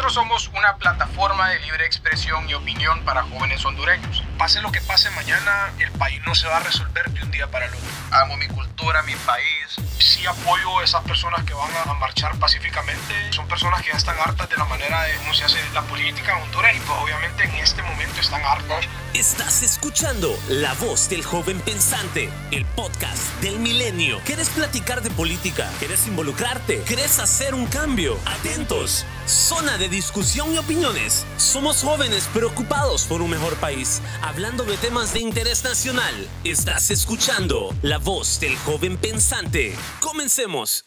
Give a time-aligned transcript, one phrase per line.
[0.00, 4.22] Nosotros somos una plataforma de libre expresión y opinión para jóvenes hondureños.
[4.38, 7.50] Pase lo que pase mañana, el país no se va a resolver de un día
[7.50, 7.86] para el otro.
[8.10, 9.76] Amo mi cultura, mi país.
[9.98, 13.30] Sí apoyo a esas personas que van a marchar pacíficamente.
[13.30, 16.34] Son personas que ya están hartas de la manera de cómo se hace la política
[16.34, 18.86] en Honduras y pues obviamente en este momento están hartas.
[19.14, 24.18] Estás escuchando La Voz del Joven Pensante, el podcast del milenio.
[24.24, 25.68] ¿Quieres platicar de política?
[25.80, 26.82] ¿Quieres involucrarte?
[26.86, 28.16] ¿Quieres hacer un cambio?
[28.24, 29.04] Atentos.
[29.26, 31.26] Zona de discusión y opiniones.
[31.38, 36.14] Somos jóvenes preocupados por un mejor país, hablando de temas de interés nacional.
[36.44, 39.74] Estás escuchando La Voz del Joven Pensante.
[40.00, 40.84] Comencemos.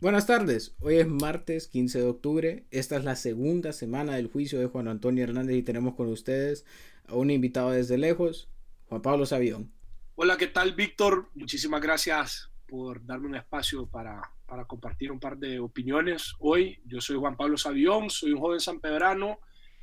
[0.00, 4.58] Buenas tardes, hoy es martes 15 de octubre, esta es la segunda semana del juicio
[4.58, 6.64] de Juan Antonio Hernández y tenemos con ustedes
[7.12, 8.48] un invitado desde lejos,
[8.88, 9.72] Juan Pablo Sabión.
[10.16, 11.30] Hola, ¿qué tal Víctor?
[11.34, 16.80] Muchísimas gracias por darme un espacio para, para compartir un par de opiniones hoy.
[16.84, 19.38] Yo soy Juan Pablo Sabión, soy un joven sanpedrano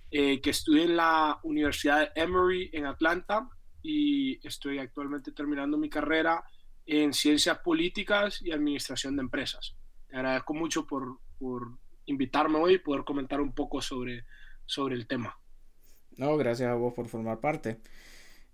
[0.09, 3.49] eh, que estudia en la Universidad de Emory en Atlanta
[3.81, 6.43] y estoy actualmente terminando mi carrera
[6.85, 9.75] en Ciencias Políticas y Administración de Empresas.
[10.07, 14.25] Te agradezco mucho por, por invitarme hoy y poder comentar un poco sobre,
[14.65, 15.37] sobre el tema.
[16.17, 17.79] No, gracias a vos por formar parte.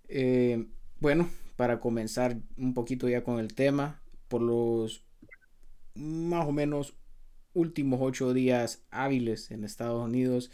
[0.08, 0.66] Eh,
[1.00, 5.04] bueno, para comenzar un poquito ya con el tema, por los
[5.94, 6.94] más o menos
[7.54, 10.50] últimos ocho días hábiles en Estados Unidos,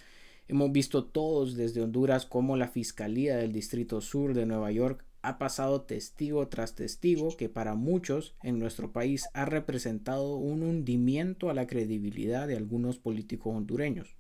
[0.49, 5.39] hemos visto todos desde Honduras cómo la Fiscalía del Distrito Sur de Nueva York ha
[5.39, 11.55] pasado testigo tras testigo que para muchos en nuestro país ha representado un hundimiento a
[11.55, 14.20] la credibilidad de algunos políticos hondureños.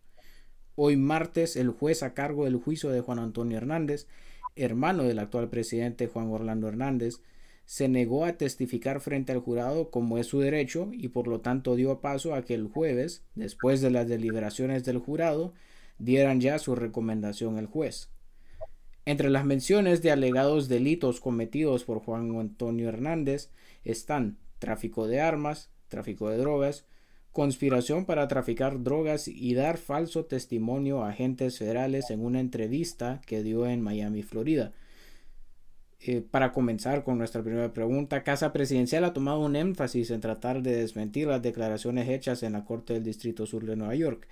[0.83, 4.06] Hoy martes el juez a cargo del juicio de Juan Antonio Hernández,
[4.56, 7.20] hermano del actual presidente Juan Orlando Hernández,
[7.67, 11.77] se negó a testificar frente al jurado como es su derecho y por lo tanto
[11.77, 15.53] dio paso a que el jueves, después de las deliberaciones del jurado,
[15.98, 18.09] dieran ya su recomendación al juez.
[19.05, 23.50] Entre las menciones de alegados delitos cometidos por Juan Antonio Hernández
[23.84, 26.87] están tráfico de armas, tráfico de drogas,
[27.33, 33.43] conspiración para traficar drogas y dar falso testimonio a agentes federales en una entrevista que
[33.43, 34.73] dio en Miami, Florida.
[36.01, 40.63] Eh, para comenzar con nuestra primera pregunta, Casa Presidencial ha tomado un énfasis en tratar
[40.63, 44.27] de desmentir las declaraciones hechas en la Corte del Distrito Sur de Nueva York.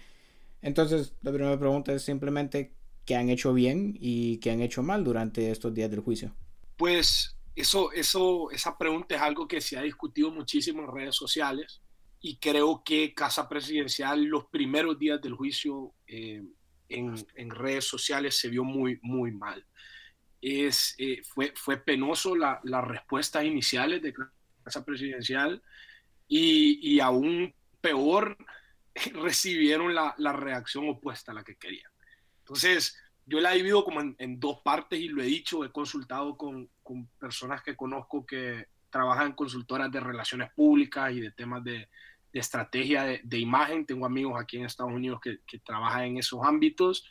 [0.62, 2.72] Entonces, la primera pregunta es simplemente
[3.04, 6.34] qué han hecho bien y qué han hecho mal durante estos días del juicio.
[6.76, 11.82] Pues eso, eso, esa pregunta es algo que se ha discutido muchísimo en redes sociales
[12.20, 16.42] y creo que Casa Presidencial los primeros días del juicio eh,
[16.88, 19.64] en, en, redes sociales se vio muy, muy mal.
[20.40, 24.14] Es, eh, fue, fue penoso las la respuestas iniciales de
[24.64, 25.62] Casa Presidencial
[26.26, 28.36] y, y aún peor
[29.14, 31.90] recibieron la, la, reacción opuesta a la que querían.
[32.40, 35.70] Entonces, yo la he dividido como en, en dos partes y lo he dicho, he
[35.70, 41.30] consultado con, con personas que conozco que trabajan en consultoras de relaciones públicas y de
[41.30, 41.88] temas de,
[42.32, 43.86] de estrategia de, imagen.
[43.86, 47.04] Tengo amigos aquí en Estados Unidos que, que trabajan en esos ámbitos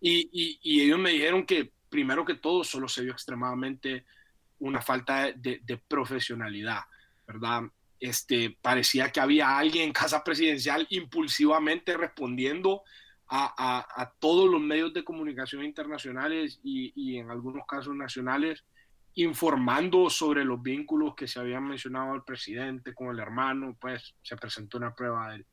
[0.00, 4.04] y, y, y, ellos me dijeron que primero que todo solo se vio extremadamente
[4.60, 6.80] una falta de, de profesionalidad,
[7.26, 7.62] ¿verdad?
[7.98, 12.82] Este, parecía que había alguien en casa presidencial impulsivamente respondiendo
[13.26, 18.64] a, a, a todos los medios de comunicación internacionales y, y en algunos casos nacionales
[19.18, 24.36] informando sobre los vínculos que se habían mencionado al presidente con el hermano, pues se
[24.36, 25.44] presentó una prueba del,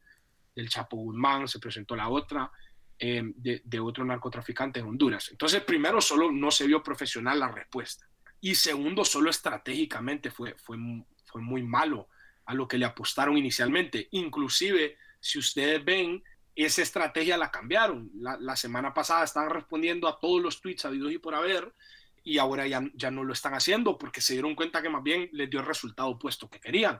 [0.55, 2.51] del Chapo Guzmán, se presentó la otra
[2.99, 5.29] eh, de, otro narcotraficante en Honduras.
[5.31, 8.07] Entonces, primero, solo no se vio profesional la respuesta.
[8.39, 10.77] Y segundo, solo estratégicamente fue, fue,
[11.25, 12.07] fue muy malo
[12.45, 14.09] a lo que le apostaron inicialmente.
[14.11, 16.23] Inclusive, si ustedes ven,
[16.55, 18.11] esa estrategia la cambiaron.
[18.13, 21.73] La, la semana pasada estaban respondiendo a todos los tweets habidos y por haber,
[22.25, 25.29] y ahora ya, ya no lo están haciendo porque se dieron cuenta que más bien
[25.31, 26.99] les dio el resultado opuesto que querían.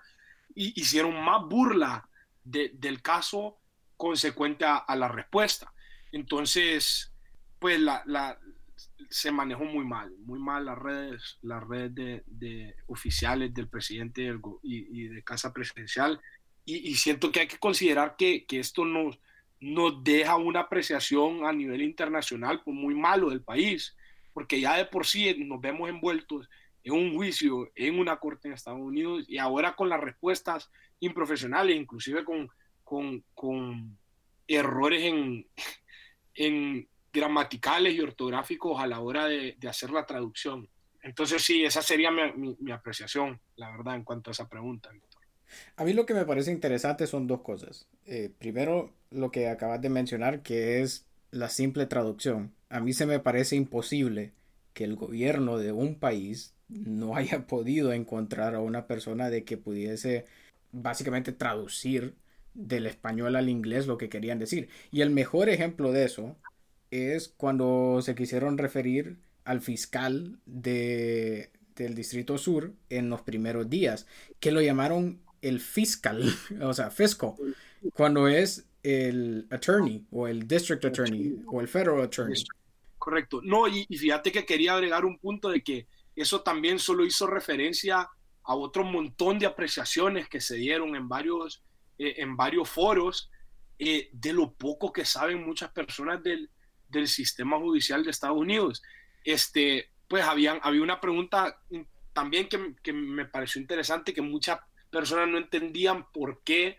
[0.53, 2.07] Y hicieron más burla
[2.43, 3.57] de, del caso
[3.97, 5.73] consecuente a, a, la respuesta.
[6.11, 7.11] Entonces,
[7.57, 8.39] pues la, la,
[9.09, 14.31] se manejó muy mal, muy mal las redes, las redes de, oficiales del presidente
[14.61, 16.21] y, de Casa Presidencial.
[16.65, 19.19] Y, y, siento que hay que considerar que, que esto nos,
[19.59, 23.95] nos deja una apreciación a nivel internacional pues, muy malo del país
[24.35, 26.49] porque ya de por sí nos vemos envueltos
[26.83, 31.73] en un juicio, en una corte en Estados Unidos, y ahora con las respuestas improfesionales,
[31.73, 32.49] inclusive con,
[32.83, 33.97] con, con
[34.45, 35.47] errores en,
[36.35, 40.69] en, gramaticales y ortográficos a la hora de, de, hacer la traducción.
[41.01, 44.91] Entonces sí, esa sería mi, mi, mi, apreciación, la verdad, en cuanto a esa pregunta.
[45.77, 47.87] A mí lo que me parece interesante son dos cosas.
[48.05, 51.05] Eh, primero, lo que acabas de mencionar, que es
[51.35, 52.53] la simple traducción.
[52.69, 54.31] A mí se me parece imposible
[54.73, 59.57] que el gobierno de un país no haya podido encontrar a una persona de que
[59.57, 60.25] pudiese
[60.71, 62.15] básicamente traducir
[62.53, 64.69] del español al inglés lo que querían decir.
[64.91, 66.37] Y el mejor ejemplo de eso
[66.89, 74.07] es cuando se quisieron referir al fiscal de, del Distrito Sur en los primeros días,
[74.39, 76.23] que lo llamaron el fiscal,
[76.61, 77.33] o sea, fiscal,
[77.93, 82.43] cuando es el attorney o el district attorney o el federal attorney.
[82.99, 83.41] Correcto.
[83.43, 88.07] No, y, fíjate que quería agregar un punto de que eso también solo hizo referencia
[88.43, 91.63] a otro montón de apreciaciones que se dieron en varios,
[91.97, 93.31] eh, en varios foros
[93.79, 96.49] eh, de lo poco que saben muchas personas del,
[96.87, 98.83] del sistema judicial de Estados Unidos.
[99.23, 101.59] Este, pues habían, había una pregunta
[102.13, 104.59] también que, que me pareció interesante, que muchas
[104.91, 106.77] personas no entendían por qué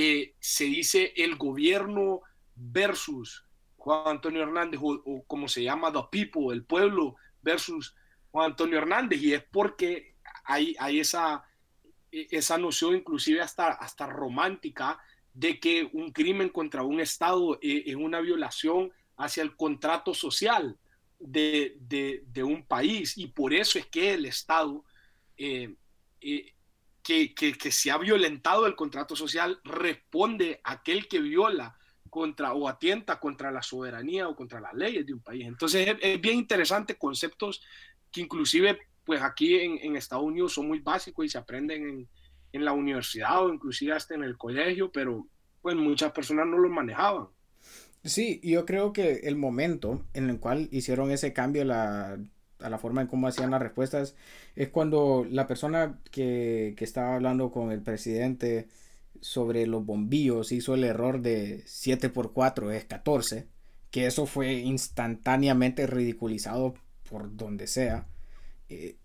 [0.00, 2.20] eh, se dice el gobierno
[2.54, 3.44] versus
[3.76, 7.96] Juan Antonio Hernández, o, como se llama, the people, el pueblo versus
[8.30, 10.14] Juan Antonio Hernández, y es porque
[10.44, 11.42] hay, hay esa,
[12.12, 15.00] esa noción inclusive hasta, hasta romántica
[15.34, 20.78] de que un crimen contra un Estado eh, es una violación hacia el contrato social
[21.18, 24.84] de, de, un país, y por eso es que el Estado
[25.36, 25.74] eh,
[27.08, 31.78] que, se ha violentado el contrato social responde a aquel que viola
[32.10, 35.46] contra o atienta contra la soberanía o contra las leyes de un país.
[35.46, 37.62] Entonces es, bien interesante conceptos
[38.12, 42.08] que inclusive pues aquí en, en, Estados Unidos son muy básicos y se aprenden en,
[42.52, 45.26] en, la universidad o inclusive hasta en el colegio, pero
[45.62, 47.28] pues muchas personas no los manejaban.
[48.04, 52.18] Sí, yo creo que el momento en el cual hicieron ese cambio la,
[52.60, 54.14] a la forma en cómo hacían las respuestas
[54.56, 58.68] es cuando la persona que, que estaba hablando con el presidente
[59.20, 63.46] sobre los bombillos hizo el error de 7 por 4 es 14,
[63.90, 66.74] que eso fue instantáneamente ridiculizado
[67.08, 68.06] por donde sea.
[68.68, 68.96] Eh,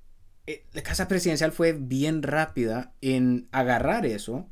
[0.45, 4.49] eh, la Casa Presidencial fue bien rápida en agarrar eso,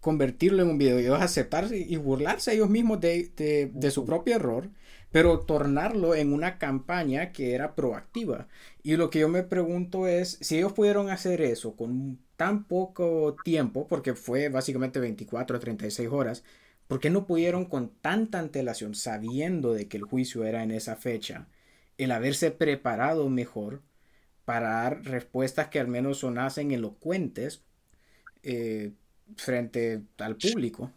[0.00, 4.36] convertirlo en un video y aceptarse y burlarse ellos mismos de, de, de su propio
[4.36, 4.70] error
[5.10, 8.48] pero tornarlo en una campaña que era proactiva.
[8.82, 13.36] Y lo que yo me pregunto es, si ellos pudieron hacer eso con tan poco
[13.44, 16.44] tiempo, porque fue básicamente 24 o 36 horas,
[16.86, 20.96] ¿por qué no pudieron con tanta antelación, sabiendo de que el juicio era en esa
[20.96, 21.48] fecha,
[21.98, 23.82] el haberse preparado mejor
[24.44, 27.62] para dar respuestas que al menos sonasen elocuentes
[28.42, 28.92] eh,
[29.36, 30.90] frente al público?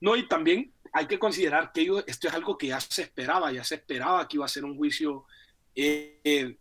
[0.00, 3.64] No, y también hay que considerar que esto es algo que ya se esperaba, ya
[3.64, 5.24] se esperaba que iba a ser un juicio
[5.74, 6.56] eh,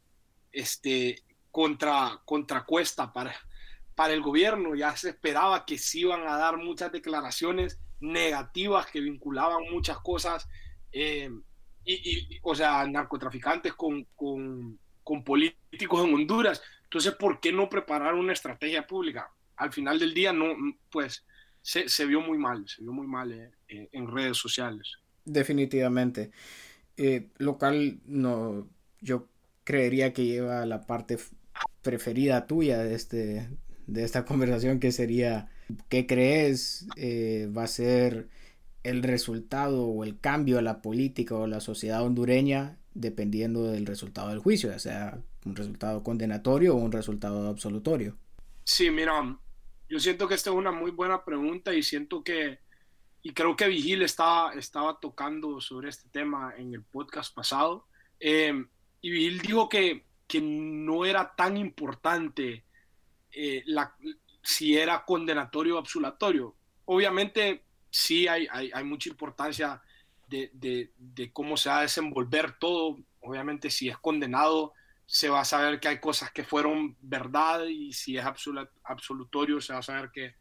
[0.52, 3.34] este, contra, contra Cuesta para,
[3.96, 9.02] para el gobierno, ya se esperaba que se iban a dar muchas declaraciones negativas que
[9.02, 10.48] vinculaban muchas cosas,
[10.92, 11.30] eh,
[11.84, 16.62] y, o sea, narcotraficantes con, con, con políticos en Honduras.
[16.84, 19.32] Entonces, ¿por qué no preparar una estrategia pública?
[19.62, 20.56] Al final del día, no,
[20.90, 21.24] pues
[21.62, 24.98] se, se vio muy mal, se vio muy mal eh, eh, en redes sociales.
[25.24, 26.32] Definitivamente.
[26.98, 28.68] Eh, local, no,
[29.02, 29.28] yo
[29.64, 31.20] creería que lleva la parte
[31.84, 33.50] preferida tuya de, este,
[33.86, 35.48] de esta conversación, que sería,
[35.90, 36.88] ¿qué crees
[37.56, 38.30] va a ser
[38.84, 44.30] el resultado o el cambio a la política o la sociedad hondureña dependiendo del resultado
[44.30, 48.18] del juicio, ya sea un resultado condenatorio o un resultado absolutorio?
[48.64, 49.38] Sí, mira,
[49.92, 52.60] yo siento que esta es una muy buena pregunta y siento que,
[53.22, 57.88] y creo que Vigil estaba, estaba tocando sobre este tema en el podcast pasado.
[58.18, 58.54] Eh,
[59.02, 62.64] y Vigil dijo que, que no era tan importante
[63.34, 63.94] eh, la,
[64.42, 66.56] si era condenatorio o absolutorio.
[66.86, 69.82] Obviamente sí hay, hay, hay mucha importancia
[70.30, 72.98] de, de, de, cómo se va a desenvolver todo.
[73.20, 74.72] Obviamente si es condenado
[75.12, 79.74] se va a saber que hay cosas que fueron verdad y si es absolutorio se
[79.74, 80.36] va a saber que,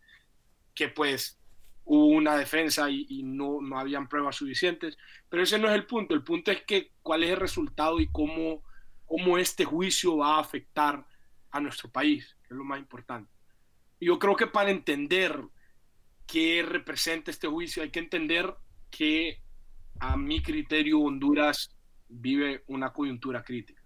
[0.72, 1.40] que pues
[1.82, 4.96] hubo una defensa y, no, no habían pruebas suficientes.
[5.28, 6.14] Pero ese no es el punto.
[6.14, 8.62] El punto es que cuál es el resultado y cómo,
[9.06, 11.04] cómo este juicio va a afectar
[11.50, 13.32] a nuestro país, que es lo más importante.
[14.00, 15.36] Yo creo que para entender
[16.28, 18.54] qué representa este juicio hay que entender
[18.88, 19.42] que
[19.98, 21.76] a mi criterio Honduras
[22.08, 23.79] vive una coyuntura crítica.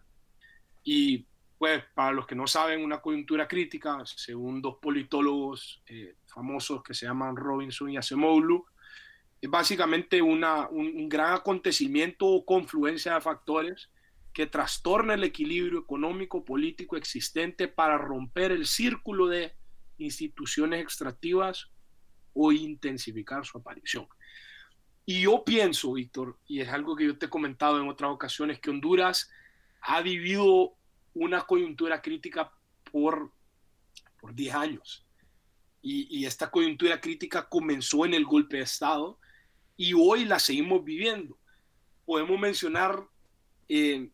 [0.84, 1.26] Y
[1.58, 6.94] pues para los que no saben, una coyuntura crítica, según dos politólogos eh, famosos que
[6.94, 8.66] se llaman Robinson y Acemoglu,
[9.40, 13.90] es básicamente una, un, gran acontecimiento o confluencia de factores
[14.32, 19.54] que trastorna el equilibrio económico político existente para romper el círculo de
[19.98, 21.70] instituciones extractivas
[22.32, 24.08] o intensificar su aparición.
[25.06, 28.60] Y yo pienso, Víctor, y es algo que yo te he comentado en otras ocasiones,
[28.60, 29.30] que Honduras
[29.84, 30.74] ha vivido
[31.12, 32.50] una coyuntura crítica
[32.90, 33.30] por,
[34.18, 35.06] por 10 años.
[35.82, 39.18] Y, esta coyuntura crítica comenzó en el golpe de Estado
[39.76, 41.38] y hoy la seguimos viviendo.
[42.06, 43.06] Podemos mencionar
[43.68, 44.08] eh,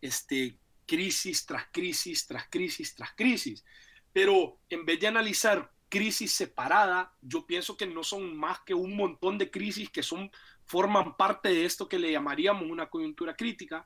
[0.00, 3.64] este, crisis tras crisis, tras crisis, tras crisis.
[4.12, 8.94] Pero en vez de analizar crisis separada, yo pienso que no son más que un
[8.94, 10.30] montón de crisis que son,
[10.64, 13.84] forman parte de esto que le llamaríamos una coyuntura crítica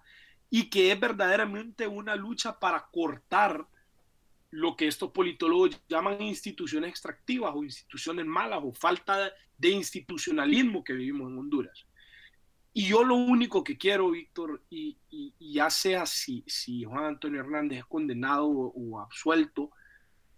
[0.57, 3.67] y que es verdaderamente una lucha para cortar
[4.51, 10.93] lo que estos politólogos llaman instituciones extractivas o instituciones malas o falta de institucionalismo que
[10.93, 11.85] vivimos en Honduras.
[12.73, 14.97] Y yo lo único que quiero, Víctor, y,
[15.41, 19.73] ya sea si, si Juan Antonio Hernández es condenado o absuelto,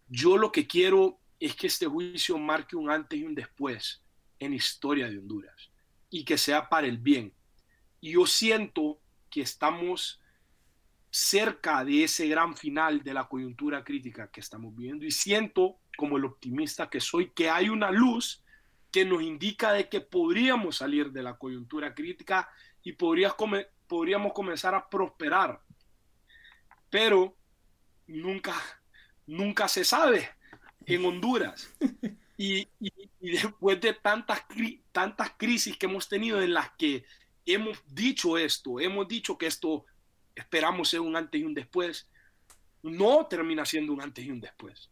[0.08, 4.02] yo lo que quiero es que este juicio marque un antes y un después
[4.38, 5.70] en historia de Honduras
[6.08, 7.34] y que sea para el bien.
[8.00, 8.98] Y yo siento
[9.36, 10.18] que estamos
[11.10, 16.16] cerca de ese gran final de la coyuntura crítica que estamos viviendo y siento, como
[16.16, 18.42] el optimista que soy, que hay una luz
[18.90, 22.48] que nos indica de que podríamos salir de la coyuntura crítica
[22.82, 25.60] y podríamos comenzar a prosperar.
[26.88, 27.36] Pero
[28.06, 28.54] nunca,
[29.26, 30.30] nunca se sabe
[30.86, 31.70] en Honduras.
[32.38, 32.68] Y,
[33.18, 34.44] después de tantas,
[34.92, 37.06] tantas crisis que hemos tenido en las que
[37.46, 39.86] hemos dicho esto, hemos dicho que esto
[40.34, 42.06] esperamos ser un antes y un después,
[42.82, 44.90] no termina siendo un antes y un después.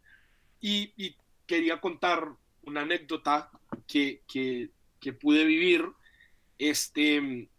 [0.61, 2.27] Y, quería contar
[2.63, 3.51] una anécdota
[3.87, 5.85] que, que, que, pude vivir
[6.57, 7.51] este, en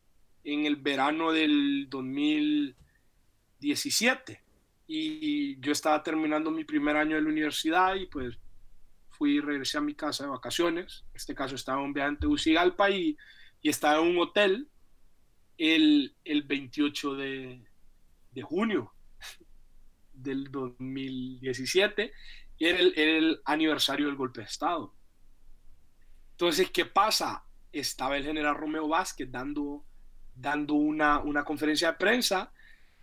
[0.44, 4.42] el verano del 2017
[4.88, 8.40] y yo estaba terminando mi primer año de la universidad y pues
[9.12, 11.04] fui y regresé a mi casa de vacaciones.
[11.12, 13.16] En este caso estaba un viaje en Tegucigalpa y,
[13.62, 14.68] y estaba en un hotel
[15.58, 17.62] el, el 28 de,
[18.32, 18.94] de, junio
[20.14, 22.12] del 2017
[22.58, 24.94] y era el, el, aniversario del golpe de Estado.
[26.32, 27.46] Entonces, ¿qué pasa?
[27.72, 29.86] Estaba el general Romeo Vázquez dando,
[30.34, 32.52] dando una, una conferencia de prensa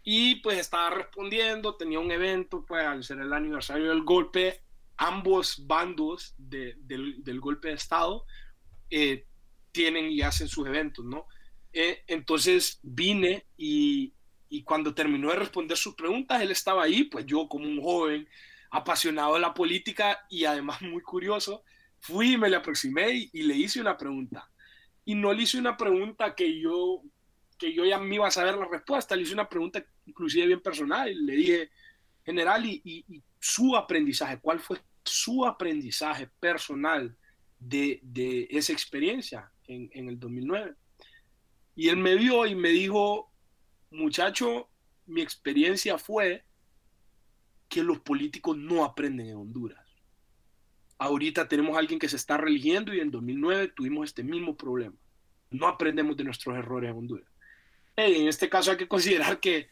[0.02, 4.62] y pues estaba respondiendo, tenía un evento, pues al ser el aniversario del golpe,
[4.96, 8.24] ambos bandos del, golpe de Estado
[8.90, 9.26] eh,
[9.70, 11.26] tienen y hacen sus eventos, ¿no?
[11.72, 14.12] Eh, entonces vine y,
[14.48, 18.28] y, cuando terminó de responder sus preguntas, él estaba ahí, pues yo como un joven
[18.70, 21.64] apasionado de la política y además muy curioso,
[22.00, 24.50] fui y me le aproximé y le hice una pregunta.
[25.04, 27.02] Y no le hice una pregunta que yo
[27.62, 29.14] que yo ya me iba a saber la respuesta.
[29.14, 31.70] Le hice una pregunta inclusive bien personal y le dije,
[32.24, 37.16] general, y, su aprendizaje, ¿cuál fue su aprendizaje personal
[37.58, 40.74] de, de esa experiencia en, en, el 2009?
[41.74, 43.32] Y él me vio y me dijo,
[43.90, 44.68] muchacho,
[45.06, 46.44] mi experiencia fue
[47.68, 49.86] que los políticos no aprenden en Honduras.
[50.98, 54.96] Ahorita tenemos alguien que se está religiendo y en 2009 tuvimos este mismo problema.
[55.50, 57.32] No aprendemos de nuestros errores en Honduras
[57.96, 59.68] en este caso hay que considerar que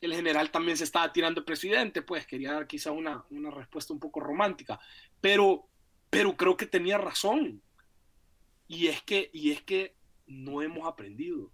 [0.00, 3.98] el general también se estaba tirando presidente, pues quería dar quizá una, una respuesta un
[3.98, 4.78] poco romántica,
[5.20, 5.68] pero,
[6.08, 7.60] pero creo que tenía razón.
[8.68, 9.96] Y es que, y es que
[10.28, 11.50] no hemos aprendido.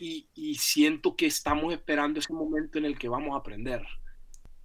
[0.00, 3.82] Y, y, siento que estamos esperando ese momento en el que vamos a aprender.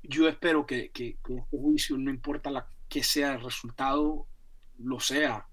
[0.04, 4.28] Yo espero que, que, que este juicio, no importa la, que sea el resultado,
[4.78, 5.48] lo sea,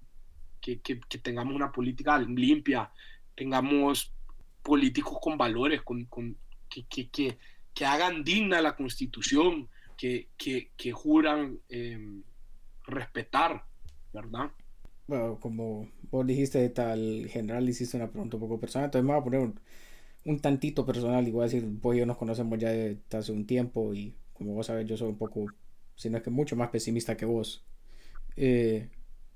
[0.61, 2.91] que, que, tengamos una política limpia,
[3.35, 4.13] tengamos
[4.61, 6.37] políticos con valores, con, con
[6.69, 10.27] que, que, hagan digna la constitución, que,
[10.93, 12.23] juran em,
[12.85, 13.65] respetar,
[14.13, 14.51] ¿verdad?
[15.07, 19.21] Bueno, como vos dijiste, tal general hiciste una pregunta un poco personal, entonces me voy
[19.21, 19.53] a poner
[20.25, 23.93] un, tantito personal, igual decir, vos y yo nos conocemos ya de hace un tiempo
[23.93, 25.47] y como vos sabes, yo soy un poco,
[25.95, 27.65] sino que mucho más pesimista que vos.
[28.35, 28.89] Eh,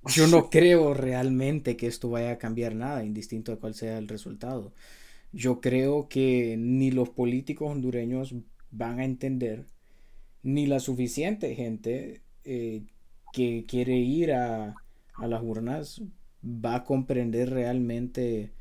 [0.06, 4.08] yo no creo realmente que esto vaya a cambiar nada, indistinto de cuál sea el
[4.08, 4.74] resultado
[5.36, 8.34] yo creo que ni los políticos hondureños
[8.72, 9.66] van a entender,
[10.44, 12.84] ni la suficiente gente eh,
[13.34, 14.76] que quiere ir a,
[15.18, 16.02] a las urnas
[16.44, 18.52] va a comprender realmente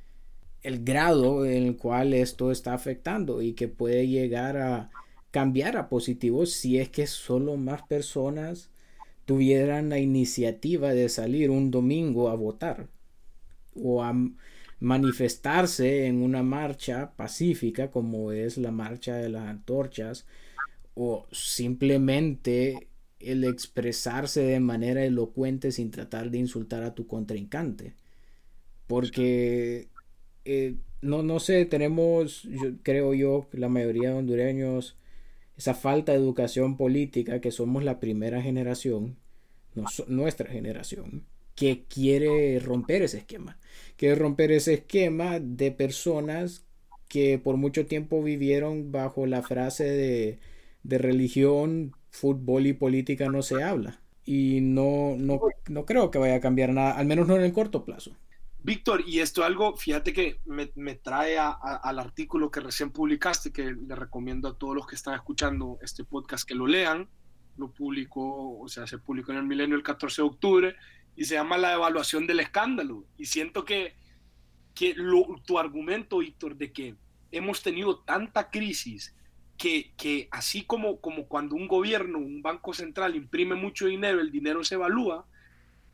[0.62, 4.90] el grado en el cual esto está afectando y que puede llegar a
[5.30, 8.70] cambiar a positivo si es que solo más personas
[9.26, 12.88] tuvieran la iniciativa de salir un domingo a votar
[13.74, 14.14] o a
[14.80, 20.26] manifestarse en una marcha pacífica como es la marcha de las antorchas
[20.94, 22.88] o simplemente
[23.20, 27.94] el expresarse de manera elocuente sin tratar de insultar a tu contrincante.
[28.86, 29.88] Porque,
[30.44, 32.48] eh, no, no sé, tenemos,
[32.82, 34.96] creo yo, la mayoría de hondureños,
[35.56, 39.16] esa falta de educación política, que somos la primera generación,
[40.08, 43.58] nuestra generación, que quiere romper ese esquema.
[43.96, 46.64] Quiere romper ese esquema de personas
[47.08, 50.38] que por mucho tiempo vivieron bajo la frase de,
[50.82, 54.00] de religión, fútbol y política no se habla.
[54.24, 57.52] Y no, no, no creo que vaya a cambiar nada, al menos no en el
[57.52, 58.16] corto plazo.
[58.62, 63.52] Víctor, y esto algo, fíjate que me, me trae a, al artículo que recién publicaste,
[63.52, 67.08] que le recomiendo a todos los que están escuchando este podcast que lo lean.
[67.56, 70.76] Lo publicó, o sea, se publicó en el milenio el 14 de octubre
[71.14, 73.04] y se llama La evaluación del escándalo.
[73.18, 73.94] Y siento que,
[74.74, 76.96] que lo, tu argumento, Víctor, de que
[77.32, 79.14] hemos tenido tanta crisis
[79.56, 84.30] que, que, así como, como cuando un gobierno, un banco central imprime mucho dinero, el
[84.30, 85.26] dinero se evalúa,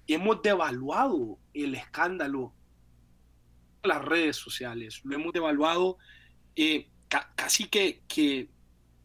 [0.06, 2.54] hemos devaluado el escándalo
[3.82, 5.98] las redes sociales, lo hemos devaluado
[6.54, 6.88] eh,
[7.34, 8.50] casi que, que,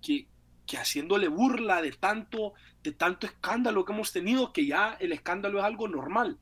[0.02, 0.28] que,
[0.66, 5.60] que, haciéndole burla de tanto, de tanto escándalo que hemos tenido, que ya el escándalo
[5.60, 6.38] es algo normal.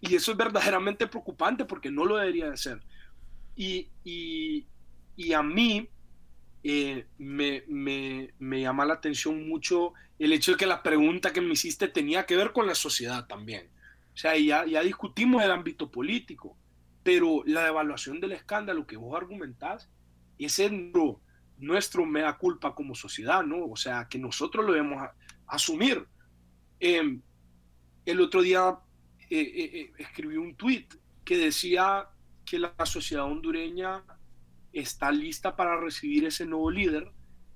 [0.00, 2.80] Y eso es verdaderamente preocupante porque no lo debería de ser.
[3.56, 4.66] Y, y,
[5.16, 5.88] y a mí
[6.64, 11.40] eh, me, me, me, llama la atención mucho el hecho de que la pregunta que
[11.40, 13.68] me hiciste tenía que ver con la sociedad también.
[14.14, 16.56] O sea, ya, ya discutimos el ámbito político,
[17.02, 19.90] pero la evaluación del escándalo que vos argumentás,
[20.38, 21.20] es nuestro,
[21.58, 23.66] nuestro mea culpa como sociedad, ¿no?
[23.66, 25.08] O sea, que nosotros lo debemos
[25.46, 26.06] asumir.
[26.80, 27.20] Eh,
[28.06, 28.76] el otro día
[29.30, 30.86] eh, eh, escribí un tweet
[31.24, 32.08] que decía
[32.44, 34.02] que la sociedad hondureña
[34.74, 37.10] está lista para recibir ese nuevo líder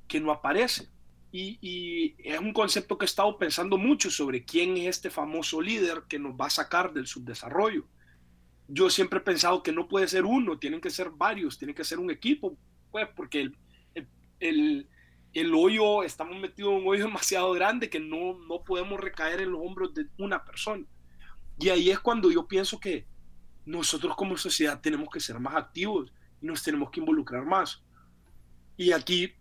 [0.07, 0.89] que no aparece.
[1.31, 6.05] Y, es un concepto que he estado pensando mucho sobre quién es este famoso líder
[6.09, 7.87] que nos va a sacar del subdesarrollo.
[8.67, 11.85] Yo siempre he pensado que no puede ser uno, tienen que ser varios, tiene que
[11.85, 12.57] ser un equipo,
[12.91, 13.57] pues porque el,
[14.41, 14.89] el,
[15.35, 19.53] el, hoyo, estamos metidos en un hoyo demasiado grande que no, no podemos recaer en
[19.53, 20.85] los hombros de una persona.
[21.59, 23.07] Y ahí es cuando yo pienso que
[23.67, 27.83] nosotros como sociedad tenemos que ser más activos y nos tenemos que involucrar más.
[28.77, 29.33] Y aquí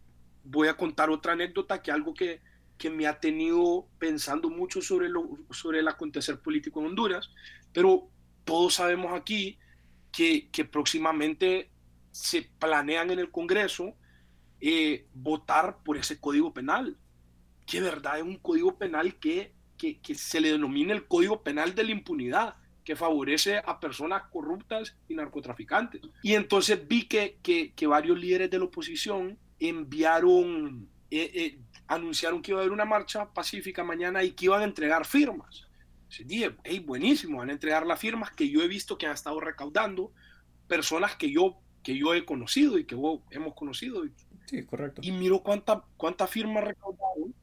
[0.44, 2.42] voy a contar otra anécdota que algo que,
[2.78, 7.30] que me ha tenido pensando mucho sobre, lo, sobre el acontecer político en Honduras,
[7.74, 8.10] pero
[8.46, 9.58] todos sabemos aquí
[10.12, 11.70] que, que próximamente
[12.12, 13.94] se planean en el Congreso
[14.60, 16.98] eh, votar por ese código penal,
[17.66, 21.76] que verdad es un código penal que, que, que se le denomina el código penal
[21.76, 22.56] de la impunidad
[22.88, 26.00] que favorece a personas corruptas y narcotraficantes.
[26.24, 32.42] Y entonces vi que, que, que varios líderes de la oposición enviaron, eh, eh, anunciaron
[32.42, 35.68] que iba a haber una marcha pacífica mañana y que iban a entregar firmas.
[36.04, 39.12] Entonces dije, hey, buenísimo, van a entregar las firmas que yo he visto que han
[39.12, 40.14] estado recaudando
[40.70, 44.06] personas que yo, que yo he conocido y que vos hemos conocido.
[44.46, 45.02] Sí, correcto.
[45.04, 47.36] Y miro cuántas cuánta firmas recaudaron.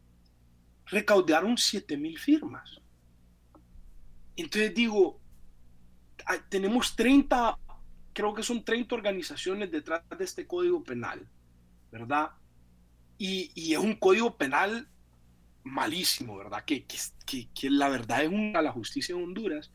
[0.86, 2.80] Recaudaron 7 mil firmas.
[4.36, 5.20] Entonces digo,
[6.48, 7.58] tenemos 30,
[8.12, 11.28] creo que son 30 organizaciones detrás de este código penal,
[11.90, 12.30] ¿verdad?
[13.18, 14.88] Y, y es un código penal
[15.64, 16.64] malísimo, ¿verdad?
[16.64, 19.70] Que, que, que, la verdad es una la justicia en Honduras.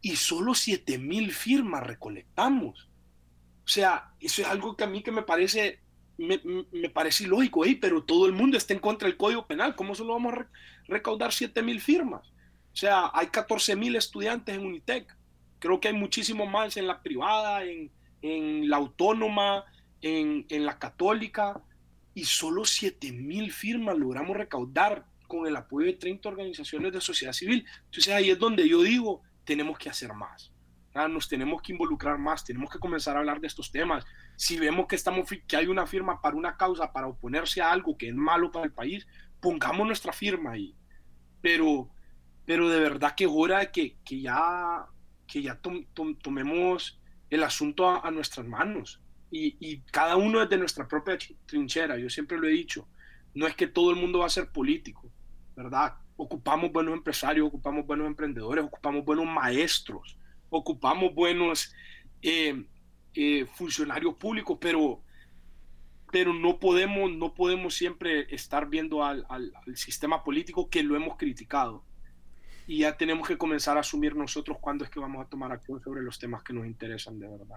[0.00, 2.88] Y solo 7 mil firmas recolectamos.
[3.64, 5.80] O sea, eso es algo que a mí que me parece,
[6.16, 6.40] me,
[6.72, 7.76] me parece ilógico, ¿eh?
[7.80, 9.74] pero todo el mundo está en contra del código penal.
[9.74, 10.48] ¿Cómo solo vamos a
[10.86, 12.26] recaudar 7 mil firmas?
[12.72, 15.17] O sea, hay 14 mil estudiantes en Unitec.
[15.58, 17.90] Creo que hay muchísimo más en la privada, en,
[18.22, 19.64] en la autónoma,
[20.00, 21.60] en, en, la católica,
[22.14, 27.32] y solo 7 mil firmas logramos recaudar con el apoyo de 30 organizaciones de sociedad
[27.32, 27.66] civil.
[27.84, 30.52] Entonces ahí es donde yo digo, tenemos que hacer más.
[31.06, 34.04] Nos tenemos que involucrar más, tenemos que comenzar a hablar de estos temas.
[34.36, 37.96] Si vemos que, estamos, que hay una firma para una causa, para oponerse a algo
[37.96, 39.06] que es malo para el país,
[39.40, 40.74] pongamos nuestra firma ahí.
[41.40, 41.88] Pero,
[42.44, 44.86] pero de verdad que es hora que, que ya
[45.28, 46.98] que ya tom, tom, tomemos
[47.30, 51.98] el asunto a, nuestras manos y, y, cada uno desde nuestra propia trinchera.
[51.98, 52.88] Yo siempre lo he dicho,
[53.34, 55.12] no es que todo el mundo va a ser político,
[55.54, 55.94] ¿verdad?
[56.16, 60.16] Ocupamos buenos empresarios, ocupamos buenos emprendedores, ocupamos buenos maestros,
[60.48, 61.72] ocupamos buenos
[62.22, 62.64] eh,
[63.14, 65.02] eh, funcionarios públicos, pero,
[66.10, 71.18] pero no, podemos, no podemos siempre estar viendo al, al sistema político que lo hemos
[71.18, 71.84] criticado
[72.68, 75.80] y ya tenemos que comenzar a asumir nosotros cuándo es que vamos a tomar acción
[75.82, 77.56] sobre los temas que nos interesan de verdad.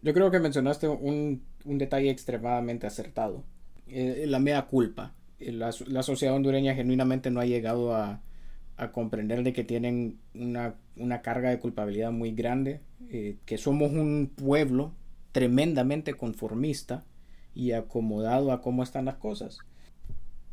[0.00, 3.42] Yo creo que mencionaste un, un detalle extremadamente acertado,
[3.88, 5.14] eh, la mea culpa.
[5.40, 8.22] la, la sociedad hondureña genuinamente no ha llegado a,
[8.76, 13.90] a comprender de que tienen una, una, carga de culpabilidad muy grande, eh, que somos
[13.90, 14.92] un pueblo
[15.32, 17.04] tremendamente conformista
[17.52, 19.58] y acomodado a cómo están las cosas.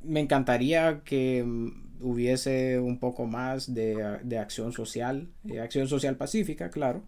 [0.01, 6.15] Me encantaría que mm, hubiese un poco más de, de acción social, de acción social
[6.15, 7.03] pacífica, claro,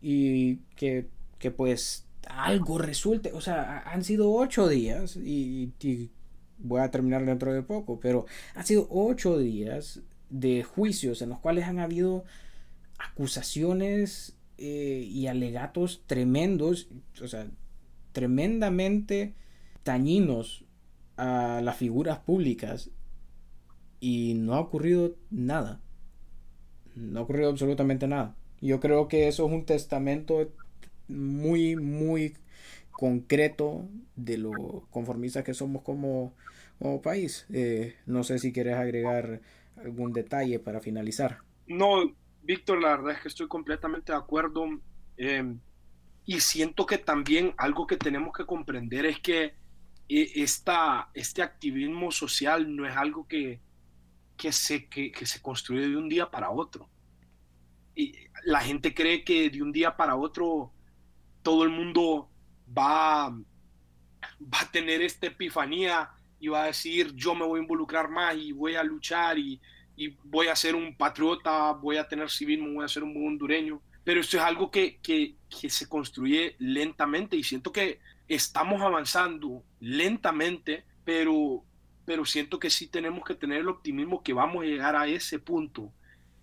[0.00, 1.08] y que,
[1.38, 6.10] que, pues algo resulte, o sea, han sido ocho días y, y
[6.58, 11.40] voy a terminar dentro de poco, pero han sido ocho días de juicios en los
[11.40, 12.24] cuales han habido
[12.98, 16.88] acusaciones eh, y alegatos tremendos,
[17.20, 17.48] o sea,
[18.12, 19.34] tremendamente
[19.84, 20.64] dañinos
[21.16, 22.90] a las figuras públicas
[24.02, 25.80] y no ha ocurrido nada.
[26.96, 28.34] No ha ocurrido absolutamente nada.
[28.60, 30.52] Yo creo que eso es un testamento
[31.06, 32.36] muy, muy
[32.90, 36.34] concreto de lo conformistas que somos como,
[36.80, 37.46] como país.
[37.52, 39.40] Eh, no sé si quieres agregar
[39.76, 41.38] algún detalle para finalizar.
[41.68, 42.12] No,
[42.42, 44.66] Víctor, la verdad es que estoy completamente de acuerdo.
[45.16, 45.54] Eh,
[46.26, 49.54] y siento que también algo que tenemos que comprender es que
[50.08, 53.60] eh, esta, este activismo social no es algo que,
[54.42, 56.90] que, se, que, que se construye de un día para otro.
[57.94, 60.72] Y la gente cree que de un día para otro
[61.44, 62.28] todo el mundo
[62.76, 68.10] va, va a tener esta epifanía y va a decir yo me voy a involucrar
[68.10, 69.60] más y voy a luchar y,
[69.94, 73.80] y voy a ser un patriota, voy a tener civismo, voy a ser un hondureño.
[74.02, 79.62] Pero esto es algo que, que, que se construye lentamente y siento que estamos avanzando
[79.78, 81.62] lentamente, pero,
[82.04, 85.38] pero siento que sí tenemos que tener el optimismo que vamos a llegar a ese
[85.38, 85.92] punto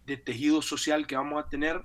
[0.06, 1.84] de tejido social que vamos a tener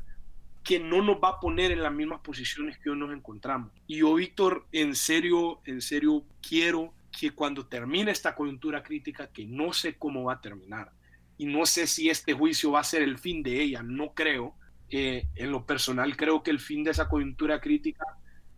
[0.65, 3.71] que no nos va a poner en las mismas posiciones que hoy nos encontramos.
[3.87, 9.45] Y yo, Víctor, en serio, en serio, quiero que cuando termine esta coyuntura crítica, que
[9.45, 10.91] no sé cómo va a terminar,
[11.37, 14.55] y no sé si este juicio va a ser el fin de ella, no creo.
[14.89, 18.05] Eh, en lo personal creo que el fin de esa coyuntura crítica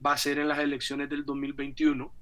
[0.04, 2.12] va a ser en las elecciones del 2021,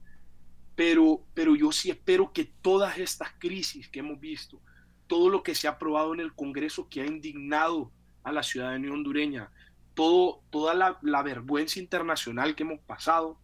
[0.77, 4.61] pero, pero yo sí espero que todas estas crisis que hemos visto,
[5.07, 8.93] todo lo que se ha aprobado en el Congreso que ha indignado a la ciudadanía
[8.93, 9.51] hondureña,
[9.95, 13.39] todo, toda la, vergüenza internacional que hemos pasado,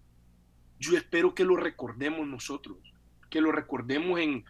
[0.78, 2.78] yo espero que lo recordemos nosotros,
[3.28, 4.44] que lo recordemos en,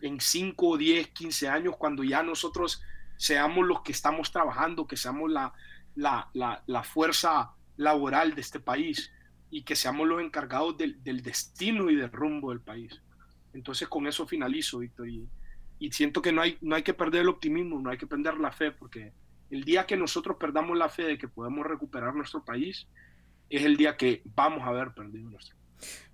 [0.00, 2.82] en 5, 10, 15 años, cuando ya nosotros
[3.16, 5.52] seamos los que estamos trabajando, que seamos la,
[5.94, 6.30] la,
[6.66, 9.12] la fuerza laboral de este país
[9.56, 13.00] y que seamos los encargados del, destino y del rumbo del país.
[13.54, 15.26] Entonces con eso finalizo, Víctor, y,
[15.78, 18.36] y, siento que no hay, no hay que perder el optimismo, no hay que perder
[18.36, 19.14] la fe, porque
[19.48, 22.86] el día que nosotros perdamos la fe de que podemos recuperar nuestro país,
[23.48, 25.55] es el día que vamos a haber perdido nuestro país.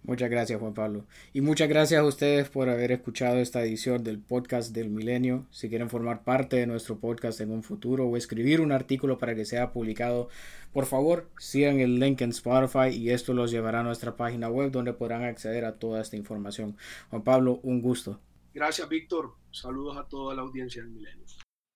[0.05, 1.07] Muchas gracias Juan Pablo.
[1.33, 5.47] Y muchas gracias a ustedes por haber escuchado esta edición del podcast del milenio.
[5.51, 9.37] Si quieren formar parte de nuestro podcast en un futuro o escribir un artículo para
[9.37, 10.29] que sea publicado,
[10.73, 14.73] por favor sigan el link en Spotify y esto los llevará a nuestra página web
[14.73, 16.77] donde podrán acceder a toda esta información.
[17.11, 18.19] Juan Pablo, un gusto.
[18.53, 19.37] Gracias Víctor.
[19.53, 21.25] Saludos a toda la audiencia del milenio.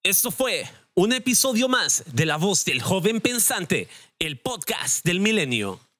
[0.02, 0.62] Esto fue
[0.94, 3.88] un episodio más de La Voz del Joven Pensante,
[4.20, 5.85] el podcast del milenio.